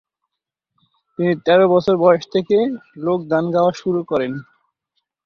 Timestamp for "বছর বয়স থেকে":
1.73-2.57